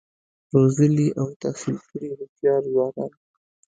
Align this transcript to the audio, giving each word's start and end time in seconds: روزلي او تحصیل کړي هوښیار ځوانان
روزلي 0.53 1.07
او 1.19 1.27
تحصیل 1.41 1.77
کړي 1.89 2.09
هوښیار 2.17 2.61
ځوانان 2.73 3.11